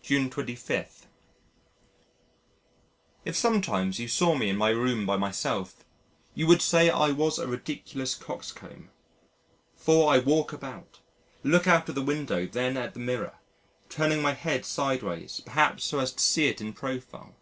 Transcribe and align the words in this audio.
June 0.00 0.30
25. 0.30 1.08
If 3.24 3.34
sometimes 3.34 3.98
you 3.98 4.06
saw 4.06 4.36
me 4.36 4.48
in 4.48 4.56
my 4.56 4.68
room 4.70 5.04
by 5.04 5.16
myself, 5.16 5.84
you 6.36 6.46
would 6.46 6.62
say 6.62 6.88
I 6.88 7.10
was 7.10 7.40
a 7.40 7.48
ridiculous 7.48 8.14
coxcomb. 8.14 8.90
For 9.74 10.12
I 10.12 10.18
walk 10.20 10.52
about, 10.52 11.00
look 11.42 11.66
out 11.66 11.88
of 11.88 11.96
the 11.96 12.00
window 12.00 12.46
then 12.46 12.76
at 12.76 12.94
the 12.94 13.00
mirror 13.00 13.40
turning 13.88 14.22
my 14.22 14.34
head 14.34 14.64
sideways 14.64 15.42
perhaps 15.44 15.82
so 15.82 15.98
as 15.98 16.12
to 16.12 16.22
see 16.22 16.46
it 16.46 16.60
in 16.60 16.72
profile. 16.72 17.34